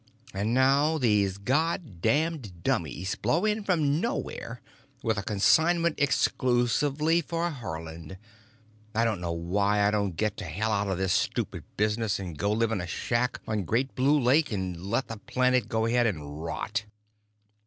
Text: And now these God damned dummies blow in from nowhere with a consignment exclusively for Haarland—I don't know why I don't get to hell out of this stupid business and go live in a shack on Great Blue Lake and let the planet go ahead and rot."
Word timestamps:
And 0.33 0.51
now 0.55 0.97
these 0.97 1.37
God 1.37 2.01
damned 2.01 2.63
dummies 2.63 3.13
blow 3.13 3.45
in 3.45 3.63
from 3.63 3.99
nowhere 4.01 4.59
with 5.03 5.19
a 5.19 5.21
consignment 5.21 5.99
exclusively 5.99 7.21
for 7.21 7.51
Haarland—I 7.51 9.05
don't 9.05 9.21
know 9.21 9.31
why 9.31 9.85
I 9.87 9.91
don't 9.91 10.15
get 10.17 10.37
to 10.37 10.45
hell 10.45 10.71
out 10.71 10.87
of 10.87 10.97
this 10.97 11.13
stupid 11.13 11.65
business 11.77 12.17
and 12.17 12.35
go 12.35 12.51
live 12.51 12.71
in 12.71 12.81
a 12.81 12.87
shack 12.87 13.41
on 13.47 13.63
Great 13.63 13.93
Blue 13.93 14.19
Lake 14.19 14.51
and 14.51 14.83
let 14.87 15.07
the 15.07 15.17
planet 15.17 15.69
go 15.69 15.85
ahead 15.85 16.07
and 16.07 16.41
rot." 16.43 16.85